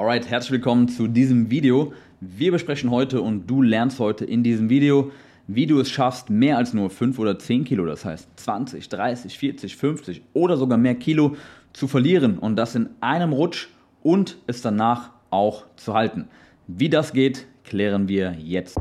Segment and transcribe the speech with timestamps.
[0.00, 1.92] Alright, herzlich willkommen zu diesem Video.
[2.22, 5.12] Wir besprechen heute und du lernst heute in diesem Video,
[5.46, 9.38] wie du es schaffst, mehr als nur 5 oder 10 Kilo, das heißt 20, 30,
[9.38, 11.36] 40, 50 oder sogar mehr Kilo
[11.74, 13.68] zu verlieren und das in einem Rutsch
[14.02, 16.28] und es danach auch zu halten.
[16.66, 18.78] Wie das geht, klären wir jetzt.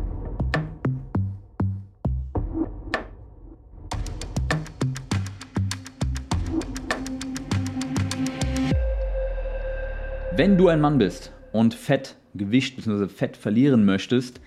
[10.40, 13.10] Wenn du ein Mann bist und Fett, Gewicht bzw.
[13.10, 14.40] Fett verlieren möchtest,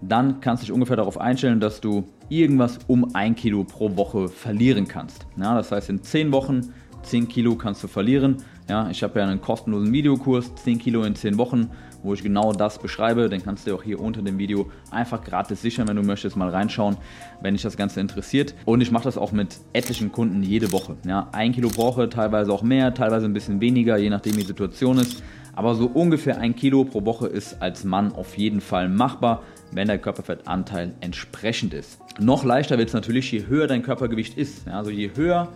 [0.00, 4.28] dann kannst du dich ungefähr darauf einstellen, dass du irgendwas um ein Kilo pro Woche
[4.28, 5.26] verlieren kannst.
[5.36, 6.72] Ja, das heißt, in 10 Wochen
[7.04, 8.38] 10 Kilo kannst du verlieren.
[8.68, 11.70] Ja, ich habe ja einen kostenlosen Videokurs, 10 Kilo in 10 Wochen,
[12.02, 13.28] wo ich genau das beschreibe.
[13.28, 16.48] Den kannst du auch hier unter dem Video einfach gratis sichern, wenn du möchtest, mal
[16.48, 16.96] reinschauen,
[17.42, 18.54] wenn dich das Ganze interessiert.
[18.64, 20.96] Und ich mache das auch mit etlichen Kunden jede Woche.
[21.06, 24.46] Ja, ein Kilo brauche, teilweise auch mehr, teilweise ein bisschen weniger, je nachdem wie die
[24.46, 25.22] Situation ist.
[25.56, 29.86] Aber so ungefähr ein Kilo pro Woche ist als Mann auf jeden Fall machbar, wenn
[29.86, 32.00] der Körperfettanteil entsprechend ist.
[32.18, 34.66] Noch leichter wird es natürlich, je höher dein Körpergewicht ist.
[34.66, 35.48] Ja, also je höher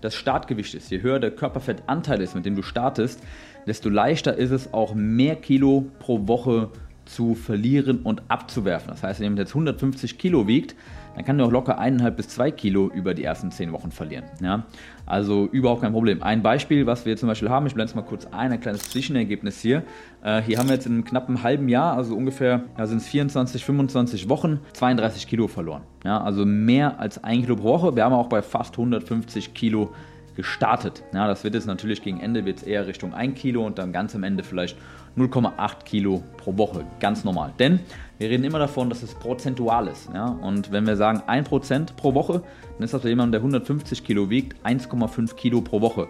[0.00, 3.20] das Startgewicht ist, je höher der Körperfettanteil ist, mit dem du startest,
[3.66, 6.87] desto leichter ist es auch mehr Kilo pro Woche zu
[7.34, 8.90] verlieren und abzuwerfen.
[8.90, 10.76] Das heißt, wenn jemand jetzt 150 Kilo wiegt,
[11.14, 14.24] dann kann er auch locker 1,5 bis 2 Kilo über die ersten 10 Wochen verlieren.
[14.40, 14.66] Ja?
[15.04, 16.22] Also überhaupt kein Problem.
[16.22, 18.90] Ein Beispiel, was wir zum Beispiel haben, ich blende es mal kurz ein, ein kleines
[18.90, 19.82] Zwischenergebnis hier.
[20.22, 23.08] Äh, hier haben wir jetzt in einem knappen halben Jahr, also ungefähr ja, sind es
[23.08, 25.82] 24, 25 Wochen, 32 Kilo verloren.
[26.04, 26.20] Ja?
[26.20, 27.96] Also mehr als 1 Kilo pro Woche.
[27.96, 29.90] Wir haben auch bei fast 150 Kilo
[30.38, 31.02] gestartet.
[31.12, 34.14] Ja, das wird jetzt natürlich gegen Ende wird eher Richtung 1 Kilo und dann ganz
[34.14, 34.78] am Ende vielleicht
[35.16, 36.84] 0,8 Kilo pro Woche.
[37.00, 37.52] Ganz normal.
[37.58, 37.80] Denn
[38.18, 40.08] wir reden immer davon, dass es prozentual ist.
[40.14, 40.26] Ja?
[40.26, 42.44] Und wenn wir sagen 1% pro Woche,
[42.76, 46.06] dann ist das bei jemandem, der 150 Kilo wiegt, 1,5 Kilo pro Woche.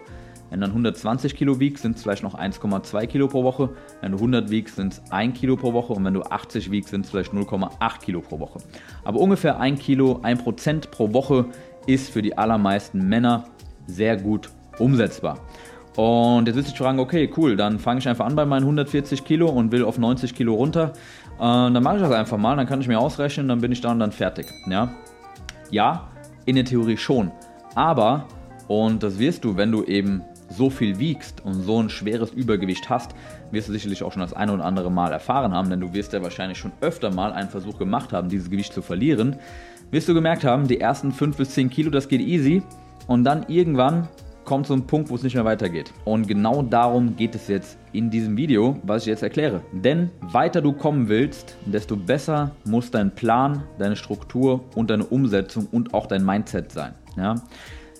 [0.51, 3.71] Wenn dann 120 Kilo wiegst, sind es vielleicht noch 1,2 Kilo pro Woche.
[4.01, 5.93] Wenn du 100 wiegst, sind es 1 Kilo pro Woche.
[5.93, 8.59] Und wenn du 80 wiegst, sind es vielleicht 0,8 Kilo pro Woche.
[9.03, 11.45] Aber ungefähr 1 Kilo, 1% pro Woche
[11.87, 13.45] ist für die allermeisten Männer
[13.95, 15.39] sehr gut umsetzbar.
[15.95, 18.63] Und jetzt wirst du dich fragen, okay, cool, dann fange ich einfach an bei meinen
[18.63, 20.93] 140 Kilo und will auf 90 Kilo runter.
[21.37, 23.81] Äh, dann mache ich das einfach mal, dann kann ich mir ausrechnen, dann bin ich
[23.81, 24.47] da und dann fertig.
[24.67, 24.91] Ja,
[25.71, 26.07] ja
[26.45, 27.31] in der Theorie schon.
[27.75, 28.25] Aber,
[28.67, 32.89] und das wirst du, wenn du eben so viel wiegst und so ein schweres Übergewicht
[32.89, 33.11] hast,
[33.51, 36.13] wirst du sicherlich auch schon das eine oder andere Mal erfahren haben, denn du wirst
[36.13, 39.35] ja wahrscheinlich schon öfter mal einen Versuch gemacht haben, dieses Gewicht zu verlieren.
[39.91, 42.63] Wirst du gemerkt haben, die ersten 5 bis 10 Kilo, das geht easy.
[43.09, 44.07] Und dann irgendwann
[44.45, 45.91] kommt so ein Punkt, wo es nicht mehr weitergeht.
[46.05, 49.61] Und genau darum geht es jetzt in diesem Video, was ich jetzt erkläre.
[49.71, 55.67] Denn weiter du kommen willst, desto besser muss dein Plan, deine Struktur und deine Umsetzung
[55.71, 56.93] und auch dein Mindset sein.
[57.17, 57.33] Ja?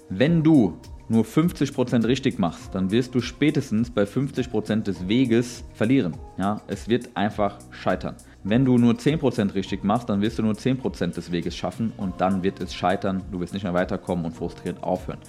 [0.09, 0.77] Wenn du
[1.09, 6.15] nur 50% richtig machst, dann wirst du spätestens bei 50% des Weges verlieren.
[6.37, 6.61] Ja?
[6.67, 8.15] Es wird einfach scheitern.
[8.43, 12.21] Wenn du nur 10% richtig machst, dann wirst du nur 10% des Weges schaffen und
[12.21, 13.23] dann wird es scheitern.
[13.31, 15.19] Du wirst nicht mehr weiterkommen und frustriert aufhören.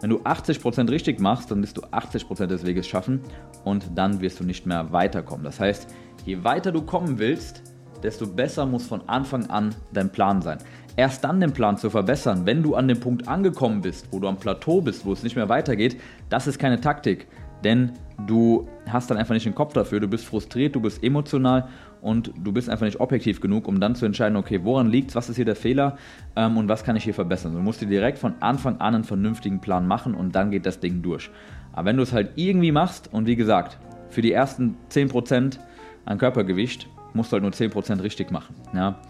[0.00, 3.20] Wenn du 80% richtig machst, dann wirst du 80% des Weges schaffen
[3.64, 5.44] und dann wirst du nicht mehr weiterkommen.
[5.44, 5.88] Das heißt,
[6.24, 7.62] je weiter du kommen willst,
[8.02, 10.58] desto besser muss von Anfang an dein Plan sein.
[10.96, 14.28] Erst dann den Plan zu verbessern, wenn du an dem Punkt angekommen bist, wo du
[14.28, 17.26] am Plateau bist, wo es nicht mehr weitergeht, das ist keine Taktik.
[17.64, 17.92] Denn
[18.26, 21.68] du hast dann einfach nicht den Kopf dafür, du bist frustriert, du bist emotional
[22.00, 25.16] und du bist einfach nicht objektiv genug, um dann zu entscheiden, okay, woran liegt es,
[25.16, 25.96] was ist hier der Fehler
[26.34, 27.52] ähm, und was kann ich hier verbessern.
[27.52, 30.80] Du musst dir direkt von Anfang an einen vernünftigen Plan machen und dann geht das
[30.80, 31.30] Ding durch.
[31.72, 35.58] Aber wenn du es halt irgendwie machst und wie gesagt, für die ersten 10%
[36.04, 38.54] an Körpergewicht musst du halt nur 10% richtig machen.
[38.74, 39.00] Ja?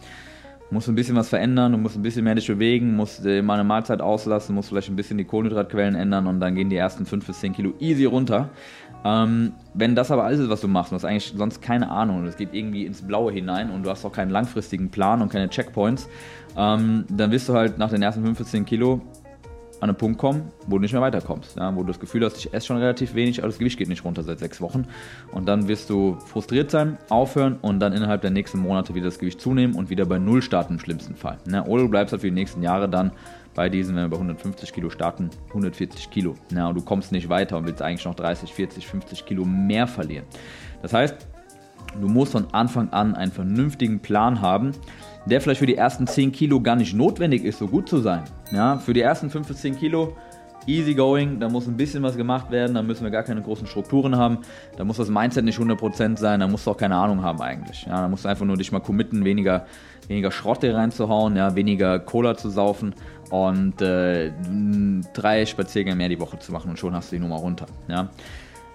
[0.71, 3.55] Musst ein bisschen was verändern, du musst ein bisschen mehr dich bewegen, musst äh, mal
[3.55, 7.07] eine Mahlzeit auslassen, musst vielleicht ein bisschen die Kohlenhydratquellen ändern und dann gehen die ersten
[7.07, 8.51] 5 bis 10 Kilo easy runter.
[9.05, 12.19] Ähm, wenn das aber alles ist, was du machst, du hast eigentlich sonst keine Ahnung
[12.19, 15.31] und es geht irgendwie ins Blaue hinein und du hast auch keinen langfristigen Plan und
[15.31, 16.09] keine Checkpoints,
[16.57, 19.01] ähm, dann wirst du halt nach den ersten 5 bis 10 Kilo
[19.81, 21.57] an einen Punkt kommen, wo du nicht mehr weiterkommst.
[21.57, 23.89] Ja, wo du das Gefühl hast, ich esse schon relativ wenig, aber das Gewicht geht
[23.89, 24.87] nicht runter seit sechs Wochen.
[25.33, 29.19] Und dann wirst du frustriert sein, aufhören und dann innerhalb der nächsten Monate wieder das
[29.19, 31.39] Gewicht zunehmen und wieder bei Null starten im schlimmsten Fall.
[31.51, 33.13] Ja, oder du bleibst halt für die nächsten Jahre dann
[33.55, 36.35] bei diesen, wenn wir bei 150 Kilo starten, 140 Kilo.
[36.53, 39.87] Ja, und du kommst nicht weiter und willst eigentlich noch 30, 40, 50 Kilo mehr
[39.87, 40.27] verlieren.
[40.83, 41.17] Das heißt,
[42.01, 44.73] du musst von Anfang an einen vernünftigen Plan haben,
[45.27, 48.23] der vielleicht für die ersten 10 Kilo gar nicht notwendig ist, so gut zu sein.
[48.53, 50.17] Ja, für die ersten 5 bis 10 Kilo
[50.67, 53.67] easy going, da muss ein bisschen was gemacht werden, da müssen wir gar keine großen
[53.67, 54.39] Strukturen haben,
[54.77, 57.87] da muss das Mindset nicht 100% sein, da musst du auch keine Ahnung haben eigentlich.
[57.87, 59.67] Ja, da musst du einfach nur dich mal committen, weniger,
[60.09, 62.95] weniger Schrott hier reinzuhauen, ja, weniger Cola zu saufen
[63.31, 64.33] und äh,
[65.15, 67.67] drei Spaziergänge mehr die Woche zu machen und schon hast du die Nummer runter.
[67.89, 68.11] Ja.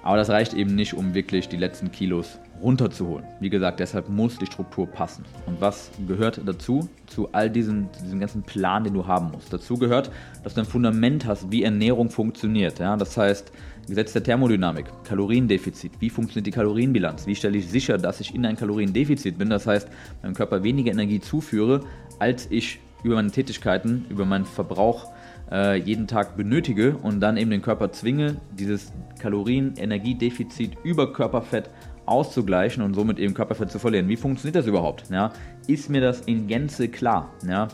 [0.03, 3.25] Aber das reicht eben nicht, um wirklich die letzten Kilos runterzuholen.
[3.39, 5.25] Wie gesagt, deshalb muss die Struktur passen.
[5.45, 6.87] Und was gehört dazu?
[7.07, 9.51] Zu all diesen, diesem ganzen Plan, den du haben musst.
[9.51, 10.11] Dazu gehört,
[10.43, 12.79] dass du ein Fundament hast, wie Ernährung funktioniert.
[12.79, 12.97] Ja?
[12.97, 13.51] Das heißt,
[13.87, 15.93] Gesetz der Thermodynamik, Kaloriendefizit.
[15.99, 17.25] Wie funktioniert die Kalorienbilanz?
[17.25, 19.49] Wie stelle ich sicher, dass ich in ein Kaloriendefizit bin?
[19.49, 19.87] Das heißt,
[20.21, 21.81] meinem Körper weniger Energie zuführe,
[22.19, 25.10] als ich über meine Tätigkeiten, über meinen Verbrauch
[25.51, 31.69] äh, jeden Tag benötige und dann eben den Körper zwinge, dieses Kalorien-Energiedefizit über Körperfett
[32.05, 34.07] auszugleichen und somit eben Körperfett zu verlieren.
[34.07, 35.09] Wie funktioniert das überhaupt?
[35.09, 35.31] Ja,
[35.67, 37.67] ist mir das in Gänze klar, ja,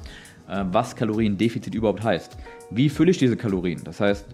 [0.47, 2.37] äh, was Kaloriendefizit überhaupt heißt?
[2.69, 3.81] Wie fülle ich diese Kalorien?
[3.83, 4.25] Das heißt,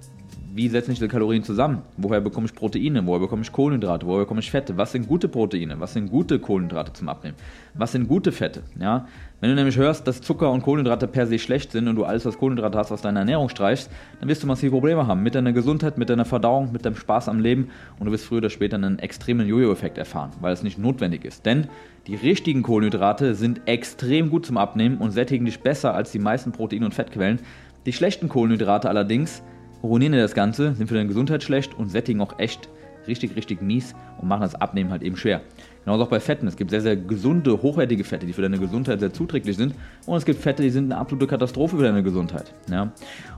[0.55, 1.81] wie setzen sich diese Kalorien zusammen?
[1.97, 3.07] Woher bekomme ich Proteine?
[3.07, 4.05] Woher bekomme ich Kohlenhydrate?
[4.05, 4.77] Woher bekomme ich Fette?
[4.77, 5.79] Was sind gute Proteine?
[5.79, 7.35] Was sind gute Kohlenhydrate zum Abnehmen?
[7.73, 8.61] Was sind gute Fette?
[8.79, 9.07] Ja?
[9.39, 12.25] Wenn du nämlich hörst, dass Zucker und Kohlenhydrate per se schlecht sind und du alles,
[12.25, 13.89] was Kohlenhydrate hast, aus deiner Ernährung streichst,
[14.19, 17.29] dann wirst du massive Probleme haben mit deiner Gesundheit, mit deiner Verdauung, mit deinem Spaß
[17.29, 20.77] am Leben und du wirst früher oder später einen extremen Jojo-Effekt erfahren, weil es nicht
[20.77, 21.47] notwendig ist.
[21.47, 21.67] Denn
[22.05, 26.51] die richtigen Kohlenhydrate sind extrem gut zum Abnehmen und sättigen dich besser als die meisten
[26.51, 27.39] Protein- und Fettquellen.
[27.87, 29.41] Die schlechten Kohlenhydrate allerdings
[29.83, 32.69] ruinieren das Ganze, sind für deine Gesundheit schlecht und sättigen auch echt
[33.07, 35.41] richtig, richtig mies und machen das Abnehmen halt eben schwer.
[35.85, 36.47] Genauso auch bei Fetten.
[36.47, 39.75] Es gibt sehr, sehr gesunde, hochwertige Fette, die für deine Gesundheit sehr zuträglich sind.
[40.05, 42.53] Und es gibt Fette, die sind eine absolute Katastrophe für deine Gesundheit.
[42.71, 42.91] Ja?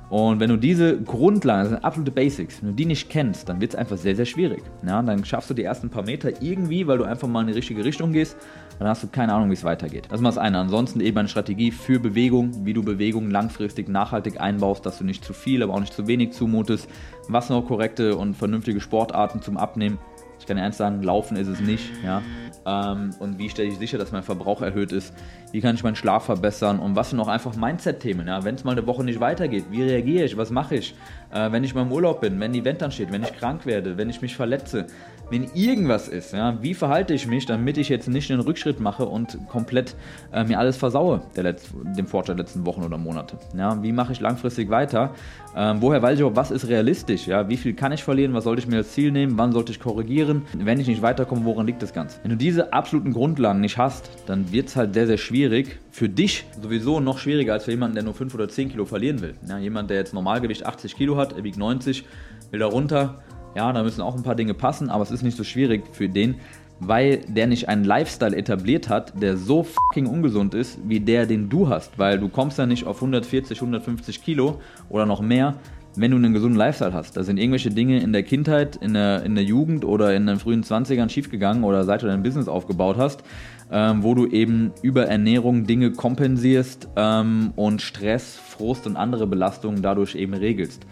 [0.09, 3.59] Und wenn du diese Grundlagen, das sind absolute Basics, wenn du die nicht kennst, dann
[3.59, 4.61] wird es einfach sehr, sehr schwierig.
[4.85, 5.01] Ja?
[5.01, 7.83] Dann schaffst du die ersten paar Meter irgendwie, weil du einfach mal in die richtige
[7.83, 8.37] Richtung gehst.
[8.77, 10.05] Dann hast du keine Ahnung, wie es weitergeht.
[10.09, 10.59] Das ist mal das eine.
[10.59, 15.23] Ansonsten eben eine Strategie für Bewegung, wie du Bewegung langfristig nachhaltig einbaust, dass du nicht
[15.23, 16.87] zu viel, aber auch nicht zu wenig zumutest.
[17.27, 19.99] Was noch korrekte und vernünftige Sportarten zum Abnehmen
[20.39, 21.89] ich kann ernst sagen, laufen ist es nicht.
[22.03, 22.21] Ja?
[22.65, 25.13] Ähm, und wie stelle ich sicher, dass mein Verbrauch erhöht ist?
[25.55, 26.79] Wie kann ich meinen Schlaf verbessern?
[26.79, 28.27] Und was sind auch einfach Mindset-Themen?
[28.27, 28.43] Ja?
[28.43, 30.35] Wenn es mal eine Woche nicht weitergeht, wie reagiere ich?
[30.35, 30.93] Was mache ich?
[31.33, 33.97] Äh, wenn ich mal im Urlaub bin, wenn ein Event ansteht, wenn ich krank werde,
[33.97, 34.87] wenn ich mich verletze,
[35.29, 39.05] wenn irgendwas ist, ja, wie verhalte ich mich, damit ich jetzt nicht einen Rückschritt mache
[39.05, 39.95] und komplett
[40.31, 41.55] äh, mir alles versaue, der
[41.97, 43.37] dem Fortschritt der letzten Wochen oder Monate.
[43.57, 45.13] Ja, wie mache ich langfristig weiter?
[45.55, 47.27] Ähm, woher weiß ich auch, was ist realistisch?
[47.27, 48.33] Ja, wie viel kann ich verlieren?
[48.33, 49.37] Was sollte ich mir als Ziel nehmen?
[49.37, 50.43] Wann sollte ich korrigieren?
[50.53, 52.19] Wenn ich nicht weiterkomme, woran liegt das Ganze?
[52.23, 55.44] Wenn du diese absoluten Grundlagen nicht hast, dann wird es halt sehr, sehr schwierig.
[55.91, 59.21] Für dich sowieso noch schwieriger als für jemanden, der nur 5 oder 10 Kilo verlieren
[59.21, 59.35] will.
[59.47, 62.05] Ja, jemand, der jetzt Normalgewicht 80 Kilo hat, er wiegt 90,
[62.51, 63.23] will da runter,
[63.55, 66.09] ja, da müssen auch ein paar Dinge passen, aber es ist nicht so schwierig für
[66.09, 66.35] den,
[66.79, 71.49] weil der nicht einen Lifestyle etabliert hat, der so fucking ungesund ist, wie der, den
[71.49, 71.97] du hast.
[71.97, 74.59] Weil du kommst ja nicht auf 140, 150 Kilo
[74.89, 75.55] oder noch mehr,
[75.97, 77.17] wenn du einen gesunden Lifestyle hast.
[77.17, 80.39] Da sind irgendwelche Dinge in der Kindheit, in der, in der Jugend oder in den
[80.39, 83.23] frühen 20ern schiefgegangen oder seit du dein Business aufgebaut hast,
[83.71, 89.81] ähm, wo du eben über Ernährung Dinge kompensierst ähm, und Stress, Frust und andere Belastungen
[89.81, 90.85] dadurch eben regelst.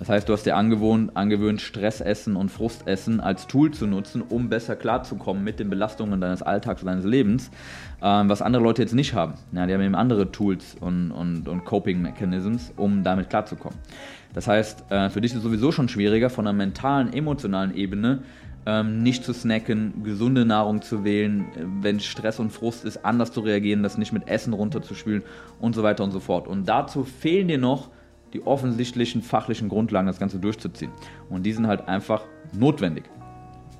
[0.00, 4.48] Das heißt, du hast dir angewohnt, angewöhnt, Stressessen und Frustessen als Tool zu nutzen, um
[4.48, 7.50] besser klarzukommen mit den Belastungen deines Alltags und deines Lebens,
[8.02, 9.34] ähm, was andere Leute jetzt nicht haben.
[9.52, 13.78] Ja, die haben eben andere Tools und, und, und Coping-Mechanisms, um damit klarzukommen.
[14.32, 18.22] Das heißt, äh, für dich ist es sowieso schon schwieriger, von einer mentalen, emotionalen Ebene
[18.64, 23.32] ähm, nicht zu snacken, gesunde Nahrung zu wählen, äh, wenn Stress und Frust ist, anders
[23.32, 25.24] zu reagieren, das nicht mit Essen runterzuspülen
[25.60, 26.48] und so weiter und so fort.
[26.48, 27.90] Und dazu fehlen dir noch
[28.32, 30.92] die offensichtlichen fachlichen Grundlagen, das Ganze durchzuziehen.
[31.28, 32.22] Und die sind halt einfach
[32.52, 33.04] notwendig.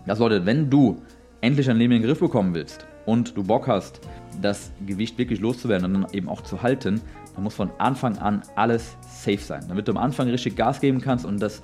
[0.06, 1.00] Das bedeutet, wenn du
[1.40, 4.00] endlich dein Leben in den Griff bekommen willst und du Bock hast,
[4.40, 7.00] das Gewicht wirklich loszuwerden und dann eben auch zu halten,
[7.34, 9.64] dann muss von Anfang an alles safe sein.
[9.68, 11.62] Damit du am Anfang richtig Gas geben kannst und dass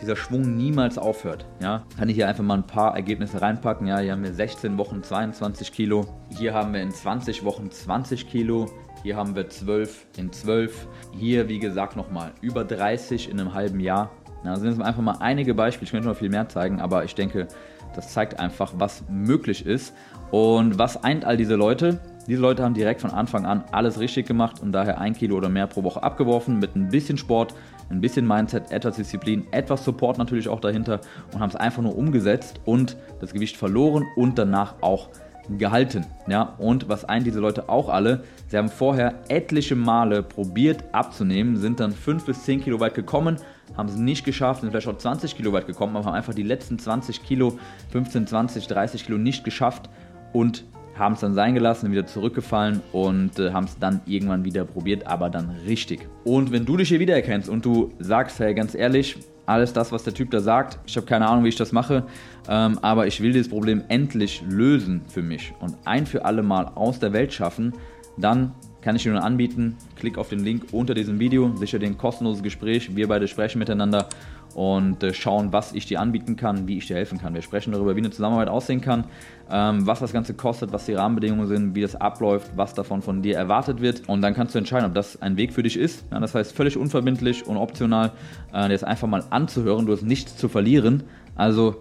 [0.00, 1.44] dieser Schwung niemals aufhört.
[1.60, 3.86] Ja, kann ich hier einfach mal ein paar Ergebnisse reinpacken.
[3.86, 6.06] Ja, hier haben wir 16 Wochen 22 Kilo.
[6.30, 8.70] Hier haben wir in 20 Wochen 20 Kilo.
[9.02, 10.86] Hier haben wir 12 in 12.
[11.12, 14.10] Hier, wie gesagt, nochmal über 30 in einem halben Jahr.
[14.44, 15.84] Ja, das sind jetzt einfach mal einige Beispiele.
[15.84, 17.48] Ich könnte noch viel mehr zeigen, aber ich denke,
[17.94, 19.94] das zeigt einfach, was möglich ist.
[20.30, 22.00] Und was eint all diese Leute?
[22.26, 25.48] Diese Leute haben direkt von Anfang an alles richtig gemacht und daher ein Kilo oder
[25.48, 27.54] mehr pro Woche abgeworfen mit ein bisschen Sport,
[27.88, 31.00] ein bisschen Mindset, etwas Disziplin, etwas Support natürlich auch dahinter
[31.32, 35.08] und haben es einfach nur umgesetzt und das Gewicht verloren und danach auch
[35.56, 36.04] gehalten.
[36.26, 38.24] Ja, und was eint diese Leute auch alle?
[38.48, 43.36] Sie haben vorher etliche Male probiert abzunehmen, sind dann 5 bis 10 Kilo weit gekommen,
[43.76, 46.42] haben es nicht geschafft, sind vielleicht auch 20 Kilo weit gekommen, aber haben einfach die
[46.42, 47.58] letzten 20 Kilo,
[47.90, 49.88] 15, 20, 30 Kilo nicht geschafft
[50.32, 50.64] und
[50.98, 55.06] haben es dann sein gelassen, wieder zurückgefallen und äh, haben es dann irgendwann wieder probiert,
[55.06, 56.08] aber dann richtig.
[56.24, 59.16] Und wenn du dich hier wiedererkennst und du sagst, hey, ganz ehrlich,
[59.48, 60.78] alles das, was der Typ da sagt.
[60.86, 62.04] Ich habe keine Ahnung, wie ich das mache,
[62.48, 66.70] ähm, aber ich will dieses Problem endlich lösen für mich und ein für alle Mal
[66.74, 67.72] aus der Welt schaffen.
[68.16, 68.52] Dann
[68.82, 71.98] kann ich dir nur anbieten, klick auf den Link unter diesem Video, sicher dir ein
[71.98, 74.08] kostenloses Gespräch, wir beide sprechen miteinander
[74.54, 77.34] und äh, schauen, was ich dir anbieten kann, wie ich dir helfen kann.
[77.34, 79.04] Wir sprechen darüber, wie eine Zusammenarbeit aussehen kann,
[79.50, 83.22] ähm, was das Ganze kostet, was die Rahmenbedingungen sind, wie das abläuft, was davon von
[83.22, 84.08] dir erwartet wird.
[84.08, 86.04] Und dann kannst du entscheiden, ob das ein Weg für dich ist.
[86.10, 88.12] Das heißt, völlig unverbindlich und optional,
[88.52, 89.86] äh, das einfach mal anzuhören.
[89.86, 91.04] Du hast nichts zu verlieren.
[91.36, 91.76] Also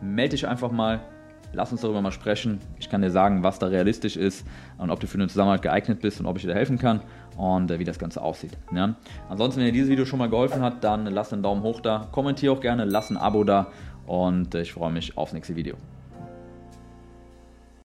[0.00, 1.00] melde dich einfach mal
[1.52, 2.60] Lass uns darüber mal sprechen.
[2.78, 4.46] Ich kann dir sagen, was da realistisch ist
[4.78, 7.00] und ob du für eine Zusammenarbeit geeignet bist und ob ich dir helfen kann
[7.36, 8.56] und äh, wie das Ganze aussieht.
[8.74, 8.94] Ja?
[9.28, 12.08] Ansonsten, wenn dir dieses Video schon mal geholfen hat, dann lass einen Daumen hoch da,
[12.12, 13.68] kommentiere auch gerne, lass ein Abo da
[14.06, 15.76] und äh, ich freue mich aufs nächste Video.